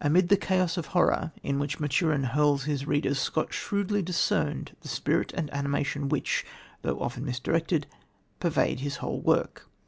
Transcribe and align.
Amid 0.00 0.28
the 0.28 0.36
chaos 0.36 0.76
of 0.76 0.86
horror 0.94 1.32
into 1.42 1.58
which 1.58 1.80
Maturin 1.80 2.22
hurls 2.22 2.66
his 2.66 2.86
readers, 2.86 3.18
Scott 3.18 3.52
shrewdly 3.52 4.00
discerned 4.00 4.76
the 4.82 4.86
spirit 4.86 5.32
and 5.32 5.52
animation 5.52 6.08
which, 6.08 6.46
though 6.82 7.00
often 7.00 7.24
misdirected, 7.24 7.88
pervade 8.38 8.78
his 8.78 8.98
whole 8.98 9.20
work. 9.20 9.66